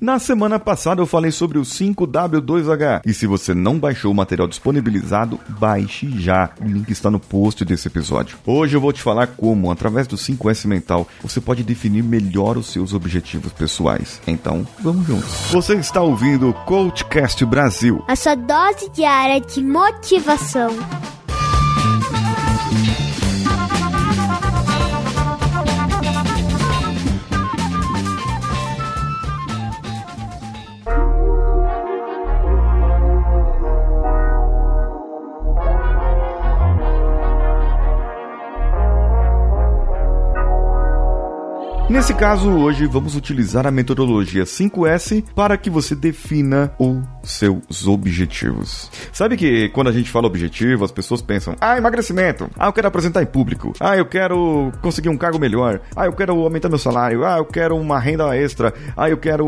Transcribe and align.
Na 0.00 0.18
semana 0.18 0.58
passada 0.58 1.02
eu 1.02 1.06
falei 1.06 1.30
sobre 1.30 1.58
o 1.58 1.62
5W2H 1.62 3.02
e 3.04 3.12
se 3.12 3.26
você 3.26 3.52
não 3.52 3.78
baixou 3.78 4.10
o 4.10 4.14
material 4.14 4.48
disponibilizado, 4.48 5.38
baixe 5.46 6.10
já. 6.18 6.48
O 6.58 6.64
link 6.64 6.88
está 6.90 7.10
no 7.10 7.20
post 7.20 7.66
desse 7.66 7.86
episódio. 7.88 8.38
Hoje 8.46 8.74
eu 8.74 8.80
vou 8.80 8.94
te 8.94 9.02
falar 9.02 9.26
como, 9.26 9.70
através 9.70 10.06
do 10.06 10.16
5S 10.16 10.66
mental, 10.66 11.06
você 11.20 11.38
pode 11.38 11.62
definir 11.62 12.02
melhor 12.02 12.56
os 12.56 12.68
seus 12.68 12.94
objetivos 12.94 13.52
pessoais. 13.52 14.22
Então, 14.26 14.66
vamos 14.78 15.06
juntos. 15.06 15.28
Você 15.50 15.74
está 15.74 16.00
ouvindo 16.00 16.48
o 16.48 16.54
Coachcast 16.54 17.44
Brasil. 17.44 18.02
A 18.08 18.16
sua 18.16 18.34
dose 18.34 18.88
diária 18.94 19.38
de 19.38 19.62
motivação. 19.62 20.70
Nesse 41.90 42.14
caso, 42.14 42.48
hoje 42.50 42.86
vamos 42.86 43.16
utilizar 43.16 43.66
a 43.66 43.70
metodologia 43.72 44.44
5S 44.44 45.24
para 45.34 45.58
que 45.58 45.68
você 45.68 45.92
defina 45.92 46.72
os 46.78 47.19
seus 47.22 47.86
objetivos. 47.86 48.90
Sabe 49.12 49.36
que 49.36 49.68
quando 49.70 49.88
a 49.88 49.92
gente 49.92 50.10
fala 50.10 50.26
objetivo, 50.26 50.84
as 50.84 50.92
pessoas 50.92 51.20
pensam: 51.20 51.56
ah, 51.60 51.76
emagrecimento, 51.76 52.48
ah, 52.56 52.66
eu 52.68 52.72
quero 52.72 52.88
apresentar 52.88 53.22
em 53.22 53.26
público, 53.26 53.72
ah, 53.80 53.96
eu 53.96 54.06
quero 54.06 54.72
conseguir 54.80 55.08
um 55.08 55.16
cargo 55.16 55.38
melhor, 55.38 55.80
ah, 55.96 56.06
eu 56.06 56.12
quero 56.12 56.32
aumentar 56.32 56.68
meu 56.68 56.78
salário, 56.78 57.24
ah, 57.24 57.38
eu 57.38 57.44
quero 57.44 57.76
uma 57.76 57.98
renda 57.98 58.36
extra, 58.36 58.72
ah, 58.96 59.08
eu 59.10 59.16
quero 59.16 59.46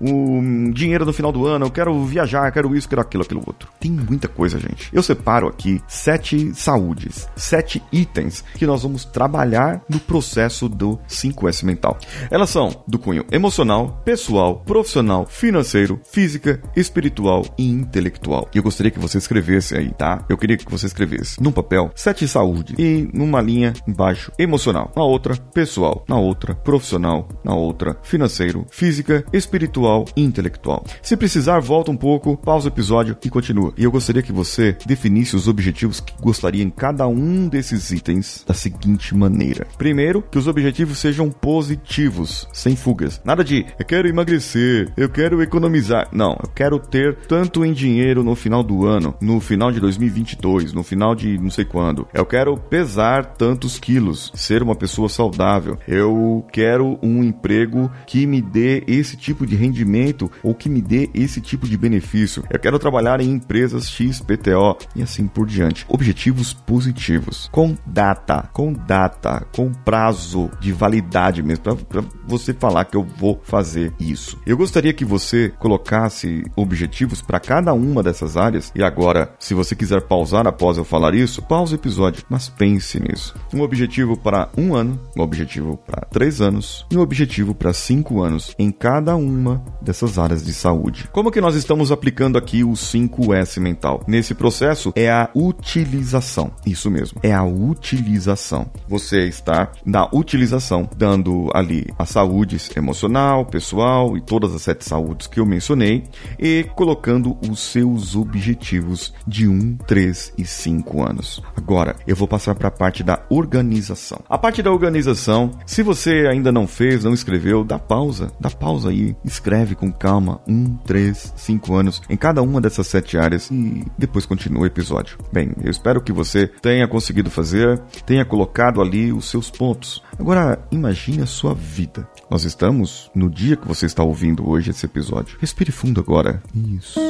um 0.00 0.70
dinheiro 0.70 1.04
no 1.04 1.12
final 1.12 1.32
do 1.32 1.46
ano, 1.46 1.66
eu 1.66 1.70
quero 1.70 2.04
viajar, 2.04 2.50
quero 2.52 2.74
isso, 2.76 2.88
quero 2.88 3.02
aquilo, 3.02 3.22
aquilo 3.22 3.42
outro. 3.46 3.68
Tem 3.80 3.90
muita 3.90 4.28
coisa, 4.28 4.58
gente. 4.58 4.90
Eu 4.92 5.02
separo 5.02 5.48
aqui 5.48 5.80
sete 5.88 6.54
saúdes, 6.54 7.28
sete 7.36 7.82
itens 7.92 8.44
que 8.54 8.66
nós 8.66 8.82
vamos 8.82 9.04
trabalhar 9.04 9.82
no 9.88 9.98
processo 9.98 10.68
do 10.68 10.98
5S 11.08 11.64
mental 11.64 11.80
mental. 11.80 11.98
Elas 12.30 12.50
são 12.50 12.82
do 12.86 12.98
cunho 12.98 13.24
emocional, 13.32 14.00
pessoal, 14.04 14.56
profissional, 14.66 15.26
financeiro, 15.26 16.00
física, 16.04 16.60
espiritual 16.76 17.09
e 17.58 17.68
intelectual. 17.68 18.48
E 18.54 18.58
eu 18.58 18.62
gostaria 18.62 18.90
que 18.90 18.98
você 18.98 19.18
escrevesse 19.18 19.76
aí, 19.76 19.90
tá? 19.90 20.24
Eu 20.28 20.38
queria 20.38 20.56
que 20.56 20.70
você 20.70 20.86
escrevesse 20.86 21.42
num 21.42 21.52
papel 21.52 21.90
sete 21.94 22.26
saúde 22.26 22.74
e 22.78 23.08
numa 23.12 23.40
linha 23.40 23.72
embaixo 23.86 24.32
emocional, 24.38 24.92
na 24.96 25.02
outra 25.02 25.36
pessoal, 25.36 26.04
na 26.08 26.18
outra 26.18 26.54
profissional, 26.54 27.28
na 27.44 27.54
outra 27.54 27.96
financeiro, 28.02 28.66
física, 28.70 29.24
espiritual 29.32 30.04
e 30.16 30.22
intelectual. 30.22 30.84
Se 31.02 31.16
precisar, 31.16 31.60
volta 31.60 31.90
um 31.90 31.96
pouco, 31.96 32.36
pausa 32.36 32.68
o 32.68 32.72
episódio 32.72 33.16
e 33.24 33.30
continua. 33.30 33.72
E 33.76 33.84
eu 33.84 33.90
gostaria 33.90 34.22
que 34.22 34.32
você 34.32 34.76
definisse 34.86 35.36
os 35.36 35.48
objetivos 35.48 36.00
que 36.00 36.14
gostaria 36.20 36.62
em 36.62 36.70
cada 36.70 37.06
um 37.06 37.48
desses 37.48 37.90
itens 37.90 38.44
da 38.46 38.54
seguinte 38.54 39.14
maneira. 39.14 39.66
Primeiro, 39.78 40.22
que 40.22 40.38
os 40.38 40.46
objetivos 40.46 40.98
sejam 40.98 41.30
positivos, 41.30 42.48
sem 42.52 42.76
fugas. 42.76 43.20
Nada 43.24 43.42
de 43.44 43.66
eu 43.78 43.84
quero 43.84 44.08
emagrecer, 44.08 44.92
eu 44.96 45.08
quero 45.08 45.42
economizar. 45.42 46.08
Não, 46.12 46.38
eu 46.42 46.48
quero 46.54 46.78
ter 46.78 46.99
tanto 47.28 47.64
em 47.64 47.72
dinheiro 47.72 48.22
no 48.22 48.34
final 48.34 48.62
do 48.62 48.86
ano, 48.86 49.14
no 49.20 49.40
final 49.40 49.72
de 49.72 49.80
2022, 49.80 50.72
no 50.72 50.82
final 50.82 51.14
de 51.14 51.38
não 51.38 51.50
sei 51.50 51.64
quando. 51.64 52.06
Eu 52.12 52.26
quero 52.26 52.56
pesar 52.56 53.34
tantos 53.34 53.78
quilos, 53.78 54.30
ser 54.34 54.62
uma 54.62 54.74
pessoa 54.74 55.08
saudável. 55.08 55.78
Eu 55.86 56.44
quero 56.52 56.98
um 57.02 57.24
emprego 57.24 57.90
que 58.06 58.26
me 58.26 58.40
dê 58.40 58.84
esse 58.86 59.16
tipo 59.16 59.46
de 59.46 59.56
rendimento 59.56 60.30
ou 60.42 60.54
que 60.54 60.68
me 60.68 60.80
dê 60.80 61.08
esse 61.14 61.40
tipo 61.40 61.68
de 61.68 61.76
benefício. 61.76 62.44
Eu 62.50 62.58
quero 62.58 62.78
trabalhar 62.78 63.20
em 63.20 63.30
empresas 63.30 63.88
XPTO 63.90 64.76
e 64.94 65.02
assim 65.02 65.26
por 65.26 65.46
diante. 65.46 65.86
Objetivos 65.88 66.52
positivos, 66.52 67.48
com 67.52 67.74
data, 67.86 68.48
com 68.52 68.72
data, 68.72 69.46
com 69.54 69.72
prazo 69.72 70.50
de 70.60 70.72
validade 70.72 71.42
mesmo 71.42 71.64
para 71.84 72.04
você 72.26 72.52
falar 72.52 72.84
que 72.84 72.96
eu 72.96 73.04
vou 73.04 73.40
fazer 73.42 73.92
isso. 73.98 74.38
Eu 74.46 74.56
gostaria 74.56 74.92
que 74.92 75.04
você 75.04 75.52
colocasse 75.58 76.44
objetivos 76.56 76.89
para 77.26 77.40
cada 77.40 77.72
uma 77.72 78.02
dessas 78.02 78.36
áreas. 78.36 78.72
E 78.74 78.82
agora, 78.82 79.32
se 79.38 79.54
você 79.54 79.74
quiser 79.74 80.02
pausar 80.02 80.46
após 80.46 80.76
eu 80.76 80.84
falar 80.84 81.14
isso, 81.14 81.42
pause 81.42 81.74
o 81.74 81.76
episódio, 81.76 82.24
mas 82.28 82.48
pense 82.48 83.00
nisso. 83.00 83.34
Um 83.54 83.62
objetivo 83.62 84.16
para 84.16 84.48
um 84.56 84.74
ano, 84.74 85.00
um 85.16 85.22
objetivo 85.22 85.78
para 85.86 86.06
três 86.10 86.40
anos 86.40 86.86
e 86.90 86.96
um 86.96 87.00
objetivo 87.00 87.54
para 87.54 87.72
cinco 87.72 88.22
anos 88.22 88.54
em 88.58 88.70
cada 88.70 89.16
uma 89.16 89.62
dessas 89.80 90.18
áreas 90.18 90.44
de 90.44 90.52
saúde. 90.52 91.08
Como 91.12 91.30
que 91.30 91.40
nós 91.40 91.54
estamos 91.54 91.90
aplicando 91.90 92.36
aqui 92.36 92.64
o 92.64 92.72
5S 92.72 93.60
mental? 93.60 94.02
Nesse 94.06 94.34
processo 94.34 94.92
é 94.96 95.10
a 95.10 95.30
utilização. 95.34 96.50
Isso 96.66 96.90
mesmo, 96.90 97.20
é 97.22 97.32
a 97.32 97.44
utilização. 97.44 98.66
Você 98.88 99.26
está 99.26 99.72
na 99.84 100.08
utilização 100.12 100.88
dando 100.96 101.48
ali 101.54 101.86
a 101.98 102.04
saúde 102.04 102.58
emocional, 102.76 103.46
pessoal 103.46 104.16
e 104.16 104.20
todas 104.20 104.54
as 104.54 104.62
sete 104.62 104.84
saúdes 104.84 105.26
que 105.26 105.40
eu 105.40 105.46
mencionei 105.46 106.04
e 106.38 106.66
colocando 106.80 107.36
os 107.46 107.60
seus 107.60 108.16
objetivos 108.16 109.12
de 109.26 109.46
1, 109.46 109.76
3 109.86 110.32
e 110.38 110.46
5 110.46 111.06
anos. 111.06 111.42
Agora, 111.54 111.94
eu 112.06 112.16
vou 112.16 112.26
passar 112.26 112.54
para 112.54 112.68
a 112.68 112.70
parte 112.70 113.02
da 113.02 113.22
organização. 113.28 114.22
A 114.26 114.38
parte 114.38 114.62
da 114.62 114.72
organização, 114.72 115.50
se 115.66 115.82
você 115.82 116.26
ainda 116.26 116.50
não 116.50 116.66
fez, 116.66 117.04
não 117.04 117.12
escreveu, 117.12 117.62
dá 117.62 117.78
pausa, 117.78 118.32
dá 118.40 118.48
pausa 118.48 118.88
aí, 118.88 119.14
escreve 119.22 119.74
com 119.74 119.92
calma 119.92 120.40
1, 120.48 120.78
3, 120.86 121.34
5 121.36 121.74
anos 121.74 122.00
em 122.08 122.16
cada 122.16 122.40
uma 122.40 122.62
dessas 122.62 122.86
sete 122.86 123.18
áreas 123.18 123.50
e 123.50 123.84
depois 123.98 124.24
continua 124.24 124.62
o 124.62 124.66
episódio. 124.66 125.18
Bem, 125.30 125.52
eu 125.62 125.70
espero 125.70 126.00
que 126.00 126.14
você 126.14 126.46
tenha 126.62 126.88
conseguido 126.88 127.30
fazer, 127.30 127.78
tenha 128.06 128.24
colocado 128.24 128.80
ali 128.80 129.12
os 129.12 129.28
seus 129.28 129.50
pontos. 129.50 130.02
Agora, 130.20 130.62
imagine 130.70 131.22
a 131.22 131.26
sua 131.26 131.54
vida. 131.54 132.06
Nós 132.30 132.44
estamos 132.44 133.10
no 133.14 133.30
dia 133.30 133.56
que 133.56 133.66
você 133.66 133.86
está 133.86 134.02
ouvindo 134.02 134.46
hoje 134.46 134.70
esse 134.70 134.84
episódio. 134.84 135.38
Respire 135.40 135.72
fundo 135.72 135.98
agora. 135.98 136.42
Isso. 136.54 137.00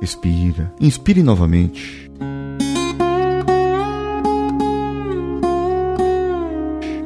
Expira. 0.00 0.72
Inspire 0.80 1.24
novamente. 1.24 2.08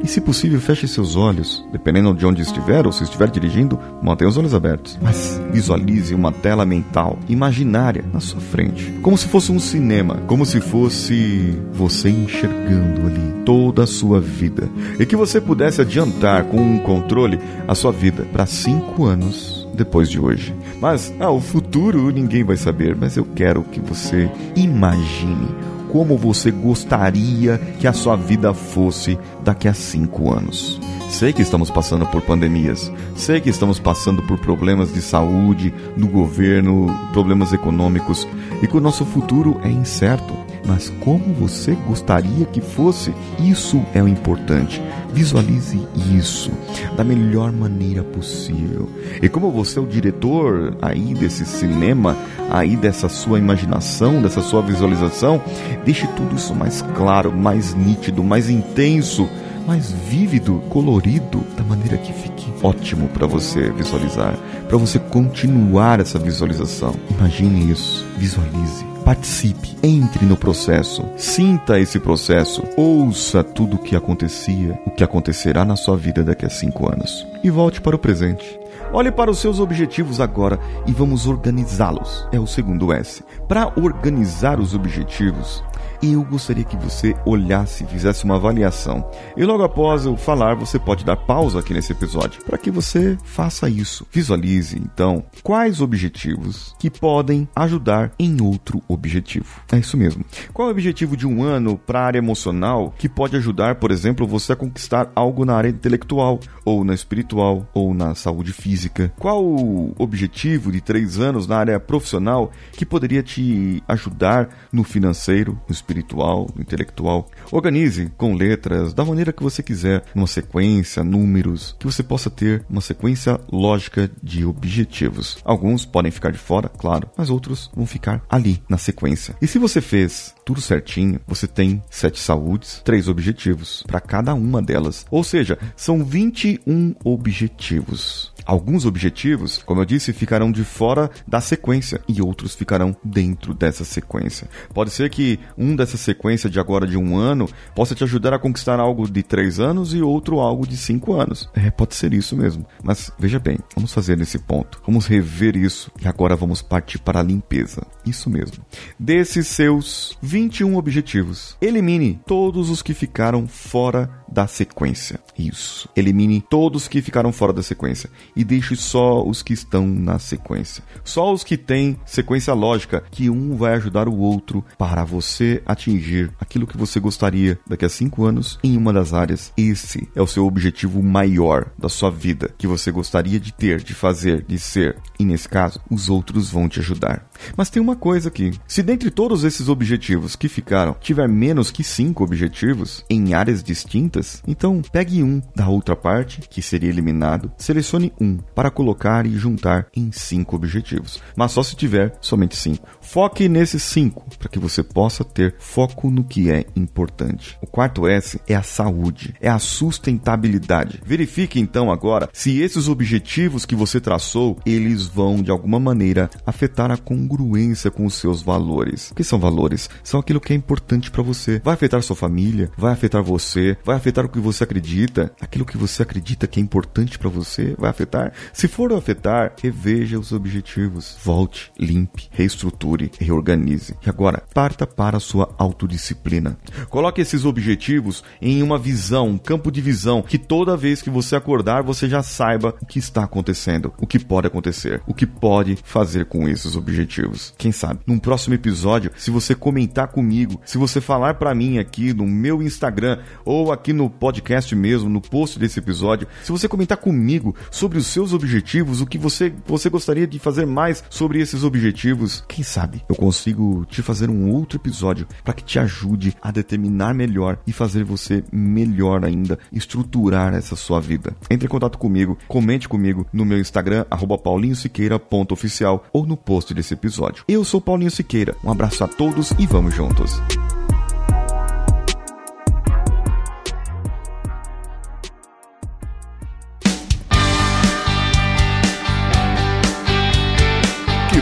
E 0.03 0.07
se 0.07 0.19
possível, 0.19 0.59
feche 0.59 0.87
seus 0.87 1.15
olhos. 1.15 1.63
Dependendo 1.71 2.13
de 2.13 2.25
onde 2.25 2.41
estiver 2.41 2.85
ou 2.85 2.91
se 2.91 3.03
estiver 3.03 3.29
dirigindo, 3.29 3.79
mantenha 4.01 4.29
os 4.29 4.37
olhos 4.37 4.53
abertos. 4.53 4.97
Mas 5.01 5.39
visualize 5.51 6.13
uma 6.15 6.31
tela 6.31 6.65
mental, 6.65 7.19
imaginária, 7.29 8.03
na 8.11 8.19
sua 8.19 8.41
frente. 8.41 8.91
Como 9.01 9.17
se 9.17 9.27
fosse 9.27 9.51
um 9.51 9.59
cinema. 9.59 10.15
Como 10.27 10.45
se 10.45 10.59
fosse 10.59 11.57
você 11.71 12.09
enxergando 12.09 13.07
ali 13.07 13.43
toda 13.45 13.83
a 13.83 13.87
sua 13.87 14.19
vida. 14.19 14.69
E 14.99 15.05
que 15.05 15.15
você 15.15 15.39
pudesse 15.39 15.81
adiantar 15.81 16.45
com 16.45 16.57
um 16.57 16.79
controle 16.79 17.39
a 17.67 17.75
sua 17.75 17.91
vida 17.91 18.25
para 18.31 18.45
cinco 18.45 19.05
anos 19.05 19.67
depois 19.73 20.09
de 20.09 20.19
hoje. 20.19 20.53
Mas, 20.79 21.13
ah, 21.19 21.31
o 21.31 21.39
futuro 21.39 22.09
ninguém 22.11 22.43
vai 22.43 22.57
saber, 22.57 22.95
mas 22.95 23.17
eu 23.17 23.25
quero 23.25 23.63
que 23.63 23.79
você 23.79 24.29
imagine 24.55 25.47
como 25.91 26.17
você 26.17 26.51
gostaria 26.51 27.57
que 27.79 27.87
a 27.87 27.93
sua 27.93 28.15
vida 28.15 28.53
fosse 28.53 29.19
daqui 29.43 29.67
a 29.67 29.73
cinco 29.73 30.33
anos. 30.33 30.79
Sei 31.09 31.33
que 31.33 31.41
estamos 31.41 31.69
passando 31.69 32.05
por 32.05 32.21
pandemias, 32.21 32.91
sei 33.17 33.41
que 33.41 33.49
estamos 33.49 33.79
passando 33.79 34.21
por 34.23 34.39
problemas 34.39 34.93
de 34.93 35.01
saúde, 35.01 35.73
do 35.97 36.07
governo, 36.07 36.87
problemas 37.11 37.51
econômicos 37.51 38.25
e 38.63 38.67
que 38.67 38.77
o 38.77 38.81
nosso 38.81 39.03
futuro 39.05 39.59
é 39.63 39.69
incerto. 39.69 40.33
Mas 40.65 40.89
como 41.01 41.33
você 41.33 41.75
gostaria 41.87 42.45
que 42.45 42.61
fosse? 42.61 43.13
Isso 43.39 43.83
é 43.93 44.01
o 44.01 44.07
importante. 44.07 44.81
Visualize 45.13 45.85
isso 46.15 46.51
da 46.95 47.03
melhor 47.03 47.51
maneira 47.51 48.03
possível. 48.03 48.87
E 49.21 49.27
como 49.27 49.51
você 49.51 49.79
é 49.79 49.81
o 49.81 49.87
diretor 49.87 50.77
aí 50.81 51.13
desse 51.13 51.45
cinema, 51.45 52.15
aí 52.51 52.75
dessa 52.75 53.07
sua 53.07 53.39
imaginação, 53.39 54.21
dessa 54.21 54.41
sua 54.41 54.61
visualização, 54.61 55.41
deixe 55.85 56.07
tudo 56.07 56.35
isso 56.35 56.53
mais 56.53 56.81
claro, 56.95 57.31
mais 57.31 57.73
nítido, 57.73 58.23
mais 58.23 58.49
intenso, 58.49 59.29
mais 59.65 59.91
vívido, 59.91 60.61
colorido, 60.69 61.45
da 61.55 61.63
maneira 61.63 61.97
que 61.97 62.11
fique 62.11 62.51
ótimo 62.61 63.07
para 63.09 63.25
você 63.25 63.71
visualizar, 63.71 64.35
para 64.67 64.77
você 64.77 64.99
continuar 64.99 65.99
essa 65.99 66.19
visualização. 66.19 66.93
Imagine 67.09 67.71
isso, 67.71 68.05
visualize. 68.17 68.91
Participe, 69.05 69.75
entre 69.81 70.25
no 70.25 70.37
processo, 70.37 71.03
sinta 71.17 71.79
esse 71.79 71.99
processo, 71.99 72.63
ouça 72.77 73.43
tudo 73.43 73.75
o 73.75 73.79
que 73.79 73.95
acontecia, 73.95 74.79
o 74.85 74.91
que 74.91 75.03
acontecerá 75.03 75.65
na 75.65 75.75
sua 75.75 75.97
vida 75.97 76.23
daqui 76.23 76.45
a 76.45 76.49
cinco 76.49 76.87
anos 76.87 77.25
e 77.43 77.49
volte 77.49 77.81
para 77.81 77.95
o 77.95 77.99
presente. 77.99 78.60
Olhe 78.93 79.09
para 79.09 79.31
os 79.31 79.39
seus 79.39 79.57
objetivos 79.61 80.19
agora 80.19 80.59
e 80.85 80.91
vamos 80.91 81.25
organizá-los. 81.25 82.27
É 82.29 82.37
o 82.37 82.45
segundo 82.45 82.91
S. 82.91 83.23
Para 83.47 83.71
organizar 83.77 84.59
os 84.59 84.75
objetivos, 84.75 85.63
eu 86.01 86.23
gostaria 86.23 86.63
que 86.63 86.75
você 86.77 87.15
olhasse, 87.25 87.85
fizesse 87.85 88.23
uma 88.23 88.35
avaliação. 88.35 89.09
E 89.37 89.43
logo 89.43 89.63
após 89.63 90.05
eu 90.05 90.17
falar, 90.17 90.55
você 90.55 90.79
pode 90.79 91.05
dar 91.05 91.15
pausa 91.15 91.59
aqui 91.59 91.73
nesse 91.73 91.91
episódio 91.91 92.43
para 92.43 92.57
que 92.57 92.71
você 92.71 93.17
faça 93.23 93.69
isso. 93.69 94.05
Visualize, 94.11 94.77
então, 94.77 95.23
quais 95.43 95.81
objetivos 95.81 96.75
que 96.79 96.89
podem 96.89 97.47
ajudar 97.55 98.11
em 98.17 98.41
outro 98.41 98.81
objetivo. 98.87 99.61
É 99.71 99.77
isso 99.77 99.95
mesmo. 99.97 100.25
Qual 100.53 100.67
é 100.67 100.71
o 100.71 100.73
objetivo 100.73 101.15
de 101.15 101.27
um 101.27 101.43
ano 101.43 101.77
para 101.77 102.01
a 102.01 102.05
área 102.05 102.19
emocional 102.19 102.93
que 102.97 103.07
pode 103.07 103.35
ajudar, 103.37 103.75
por 103.75 103.91
exemplo, 103.91 104.27
você 104.27 104.53
a 104.53 104.55
conquistar 104.55 105.11
algo 105.15 105.45
na 105.45 105.55
área 105.55 105.69
intelectual, 105.69 106.39
ou 106.65 106.83
na 106.83 106.93
espiritual, 106.93 107.67
ou 107.73 107.93
na 107.93 108.15
saúde 108.15 108.53
física? 108.53 109.13
Qual 109.19 109.43
o 109.43 109.93
objetivo 109.97 110.71
de 110.71 110.81
três 110.81 111.19
anos 111.19 111.47
na 111.47 111.57
área 111.57 111.79
profissional 111.79 112.51
que 112.73 112.85
poderia 112.85 113.21
te 113.21 113.83
ajudar 113.87 114.49
no 114.71 114.83
financeiro, 114.83 115.59
no 115.67 115.73
espiritual, 115.73 115.90
no 115.93 116.61
intelectual? 116.61 117.29
Organize 117.51 118.11
com 118.17 118.33
letras 118.33 118.93
da 118.93 119.05
maneira 119.05 119.33
que 119.33 119.43
você 119.43 119.61
quiser, 119.61 120.03
numa 120.15 120.27
sequência, 120.27 121.03
números, 121.03 121.75
que 121.79 121.85
você 121.85 122.03
possa 122.03 122.29
ter 122.29 122.65
uma 122.69 122.81
sequência 122.81 123.39
lógica 123.51 124.09
de 124.21 124.45
objetivos. 124.45 125.37
Alguns 125.43 125.85
podem 125.85 126.11
ficar 126.11 126.31
de 126.31 126.37
fora, 126.37 126.69
claro, 126.69 127.09
mas 127.17 127.29
outros 127.29 127.69
vão 127.75 127.85
ficar 127.85 128.23
ali 128.29 128.61
na 128.69 128.77
sequência. 128.77 129.35
E 129.41 129.47
se 129.47 129.59
você 129.59 129.81
fez 129.81 130.33
tudo 130.45 130.61
certinho, 130.61 131.19
você 131.27 131.47
tem 131.47 131.81
sete 131.89 132.19
saúdes, 132.19 132.81
três 132.83 133.07
objetivos 133.07 133.83
para 133.87 133.99
cada 133.99 134.33
uma 134.33 134.61
delas. 134.61 135.05
Ou 135.09 135.23
seja, 135.23 135.57
são 135.75 136.03
21 136.03 136.95
objetivos. 137.03 138.30
Alguns 138.45 138.85
objetivos, 138.85 139.61
como 139.63 139.81
eu 139.81 139.85
disse, 139.85 140.13
ficarão 140.13 140.51
de 140.51 140.63
fora 140.63 141.09
da 141.27 141.41
sequência 141.41 142.01
e 142.07 142.21
outros 142.21 142.55
ficarão 142.55 142.95
dentro 143.03 143.53
dessa 143.53 143.83
sequência. 143.83 144.49
Pode 144.73 144.91
ser 144.91 145.09
que 145.09 145.39
um 145.57 145.75
dessa 145.75 145.97
sequência 145.97 146.49
de 146.49 146.59
agora 146.59 146.87
de 146.87 146.97
um 146.97 147.17
ano 147.17 147.47
possa 147.75 147.95
te 147.95 148.03
ajudar 148.03 148.33
a 148.33 148.39
conquistar 148.39 148.79
algo 148.79 149.09
de 149.09 149.23
três 149.23 149.59
anos 149.59 149.93
e 149.93 150.01
outro 150.01 150.39
algo 150.39 150.67
de 150.67 150.77
cinco 150.77 151.13
anos. 151.13 151.49
É, 151.53 151.69
pode 151.69 151.95
ser 151.95 152.13
isso 152.13 152.35
mesmo. 152.35 152.65
Mas 152.83 153.11
veja 153.17 153.39
bem, 153.39 153.59
vamos 153.75 153.93
fazer 153.93 154.17
nesse 154.17 154.39
ponto. 154.39 154.81
Vamos 154.85 155.05
rever 155.05 155.55
isso 155.55 155.91
e 156.01 156.07
agora 156.07 156.35
vamos 156.35 156.61
partir 156.61 156.99
para 156.99 157.19
a 157.19 157.23
limpeza. 157.23 157.85
Isso 158.05 158.29
mesmo. 158.29 158.63
Desses 158.99 159.47
seus 159.47 160.17
21 160.21 160.75
objetivos, 160.75 161.57
elimine 161.61 162.19
todos 162.25 162.69
os 162.69 162.81
que 162.81 162.93
ficaram 162.93 163.47
fora 163.47 164.09
da 164.31 164.47
sequência. 164.47 165.19
Isso. 165.37 165.89
Elimine 165.95 166.41
todos 166.41 166.87
que 166.87 167.01
ficaram 167.01 167.31
fora 167.31 167.53
da 167.53 167.61
sequência 167.61 168.09
e 168.35 168.43
deixe 168.43 168.75
só 168.75 169.23
os 169.23 169.41
que 169.41 169.53
estão 169.53 169.87
na 169.87 170.19
sequência. 170.19 170.83
Só 171.03 171.33
os 171.33 171.43
que 171.43 171.57
têm 171.57 171.97
sequência 172.05 172.53
lógica, 172.53 173.03
que 173.11 173.29
um 173.29 173.55
vai 173.55 173.73
ajudar 173.73 174.07
o 174.07 174.17
outro 174.17 174.63
para 174.77 175.03
você 175.03 175.61
atingir 175.65 176.31
aquilo 176.39 176.67
que 176.67 176.77
você 176.77 176.99
gostaria 176.99 177.59
daqui 177.67 177.85
a 177.85 177.89
cinco 177.89 178.25
anos 178.25 178.59
em 178.63 178.77
uma 178.77 178.93
das 178.93 179.13
áreas. 179.13 179.51
Esse 179.57 180.07
é 180.15 180.21
o 180.21 180.27
seu 180.27 180.45
objetivo 180.45 181.01
maior 181.01 181.71
da 181.77 181.89
sua 181.89 182.09
vida, 182.09 182.53
que 182.57 182.67
você 182.67 182.91
gostaria 182.91 183.39
de 183.39 183.53
ter, 183.53 183.83
de 183.83 183.93
fazer, 183.93 184.43
de 184.47 184.57
ser. 184.59 184.97
E 185.19 185.25
nesse 185.25 185.47
caso, 185.47 185.79
os 185.89 186.09
outros 186.09 186.49
vão 186.49 186.67
te 186.67 186.79
ajudar. 186.79 187.29
Mas 187.55 187.69
tem 187.69 187.81
uma 187.81 187.95
coisa 187.95 188.29
aqui: 188.29 188.51
se 188.67 188.83
dentre 188.83 189.09
todos 189.09 189.43
esses 189.43 189.67
objetivos 189.67 190.35
que 190.35 190.47
ficaram 190.47 190.95
tiver 190.99 191.27
menos 191.27 191.71
que 191.71 191.83
cinco 191.83 192.23
objetivos 192.23 193.03
em 193.09 193.33
áreas 193.33 193.63
distintas, 193.63 194.41
então 194.47 194.81
pegue 194.91 195.23
um 195.23 195.41
da 195.55 195.67
outra 195.67 195.95
parte, 195.95 196.41
que 196.49 196.61
seria 196.61 196.89
eliminado, 196.89 197.51
selecione 197.57 198.13
um 198.21 198.37
para 198.37 198.69
colocar 198.69 199.25
e 199.25 199.31
juntar 199.31 199.87
em 199.95 200.11
cinco 200.11 200.55
objetivos, 200.55 201.21
mas 201.35 201.51
só 201.51 201.63
se 201.63 201.75
tiver 201.75 202.17
somente 202.21 202.55
cinco. 202.55 202.87
Foque 203.01 203.49
nesses 203.49 203.81
cinco 203.81 204.25
para 204.37 204.47
que 204.47 204.59
você 204.59 204.83
possa 204.83 205.23
ter 205.23 205.55
foco 205.59 206.09
no 206.11 206.23
que 206.23 206.51
é 206.51 206.65
importante. 206.75 207.57
O 207.61 207.67
quarto 207.67 208.07
S 208.07 208.39
é 208.47 208.55
a 208.55 208.61
saúde, 208.61 209.33
é 209.41 209.49
a 209.49 209.59
sustentabilidade. 209.59 211.01
Verifique 211.05 211.59
então 211.59 211.91
agora 211.91 212.29
se 212.31 212.61
esses 212.61 212.87
objetivos 212.87 213.65
que 213.65 213.75
você 213.75 213.99
traçou, 213.99 214.57
eles 214.65 215.07
vão 215.07 215.41
de 215.41 215.49
alguma 215.49 215.79
maneira 215.79 216.29
afetar 216.45 216.91
a 216.91 216.97
congruência 216.97 217.89
com 217.89 218.05
os 218.05 218.13
seus 218.13 218.41
valores. 218.41 219.11
O 219.11 219.15
que 219.15 219.23
são 219.23 219.39
valores? 219.39 219.89
São 220.03 220.19
aquilo 220.19 220.39
que 220.39 220.53
é 220.53 220.55
importante 220.55 221.09
para 221.09 221.23
você. 221.23 221.59
Vai 221.63 221.73
afetar 221.73 222.03
sua 222.03 222.15
família, 222.15 222.69
vai 222.77 222.93
afetar 222.93 223.23
você, 223.23 223.77
vai 223.83 223.95
afetar 223.95 224.25
o 224.25 224.29
que 224.29 224.39
você 224.39 224.63
acredita, 224.63 225.31
aquilo 225.41 225.65
que 225.65 225.77
você 225.77 226.03
acredita 226.03 226.47
que 226.47 226.59
é 226.59 226.63
importante 226.63 227.17
para 227.17 227.29
você, 227.29 227.75
vai 227.77 227.89
afetar. 227.89 228.10
Se 228.53 228.67
for 228.67 228.91
afetar, 228.93 229.53
reveja 229.61 230.19
os 230.19 230.31
objetivos. 230.31 231.17
Volte, 231.23 231.71
limpe, 231.79 232.27
reestruture, 232.31 233.11
reorganize. 233.19 233.95
E 234.05 234.09
agora, 234.09 234.43
parta 234.53 234.85
para 234.85 235.17
a 235.17 235.19
sua 235.19 235.53
autodisciplina. 235.57 236.57
Coloque 236.89 237.21
esses 237.21 237.45
objetivos 237.45 238.23
em 238.41 238.61
uma 238.61 238.77
visão, 238.77 239.29
um 239.29 239.37
campo 239.37 239.71
de 239.71 239.81
visão, 239.81 240.21
que 240.21 240.37
toda 240.37 240.77
vez 240.77 241.01
que 241.01 241.09
você 241.09 241.35
acordar, 241.35 241.83
você 241.83 242.09
já 242.09 242.21
saiba 242.21 242.75
o 242.81 242.85
que 242.85 242.99
está 242.99 243.23
acontecendo, 243.23 243.93
o 243.97 244.07
que 244.07 244.19
pode 244.19 244.47
acontecer, 244.47 245.01
o 245.07 245.13
que 245.13 245.25
pode 245.25 245.77
fazer 245.83 246.25
com 246.25 246.47
esses 246.47 246.75
objetivos. 246.75 247.53
Quem 247.57 247.71
sabe, 247.71 247.99
num 248.05 248.19
próximo 248.19 248.55
episódio, 248.55 249.11
se 249.17 249.31
você 249.31 249.55
comentar 249.55 250.07
comigo, 250.07 250.59
se 250.65 250.77
você 250.77 250.99
falar 250.99 251.35
para 251.35 251.55
mim 251.55 251.77
aqui 251.77 252.13
no 252.13 252.25
meu 252.25 252.61
Instagram 252.61 253.19
ou 253.45 253.71
aqui 253.71 253.93
no 253.93 254.09
podcast 254.09 254.75
mesmo, 254.75 255.09
no 255.09 255.21
post 255.21 255.57
desse 255.57 255.79
episódio, 255.79 256.27
se 256.43 256.51
você 256.51 256.67
comentar 256.67 256.97
comigo 256.97 257.55
sobre 257.69 258.00
os 258.01 258.07
seus 258.07 258.33
objetivos, 258.33 259.01
o 259.01 259.05
que 259.05 259.17
você, 259.17 259.53
você 259.65 259.89
gostaria 259.89 260.27
de 260.27 260.39
fazer 260.39 260.65
mais 260.65 261.03
sobre 261.09 261.39
esses 261.39 261.63
objetivos, 261.63 262.43
quem 262.47 262.63
sabe 262.63 263.03
eu 263.07 263.15
consigo 263.15 263.85
te 263.85 264.01
fazer 264.01 264.29
um 264.29 264.49
outro 264.49 264.77
episódio 264.77 265.27
para 265.43 265.53
que 265.53 265.63
te 265.63 265.79
ajude 265.79 266.35
a 266.41 266.51
determinar 266.51 267.13
melhor 267.13 267.59
e 267.65 267.71
fazer 267.71 268.03
você 268.03 268.43
melhor 268.51 269.23
ainda 269.23 269.59
estruturar 269.71 270.53
essa 270.53 270.75
sua 270.75 270.99
vida. 270.99 271.35
Entre 271.49 271.65
em 271.65 271.69
contato 271.69 271.97
comigo, 271.97 272.37
comente 272.47 272.89
comigo 272.89 273.25
no 273.31 273.45
meu 273.45 273.59
Instagram, 273.59 274.05
paulinhosiqueira.oficial 274.43 276.05
ou 276.11 276.25
no 276.25 276.35
post 276.37 276.73
desse 276.73 276.93
episódio. 276.93 277.43
Eu 277.47 277.63
sou 277.63 277.79
Paulinho 277.79 278.11
Siqueira, 278.11 278.55
um 278.63 278.71
abraço 278.71 279.03
a 279.03 279.07
todos 279.07 279.51
e 279.59 279.65
vamos 279.67 279.93
juntos. 279.93 280.41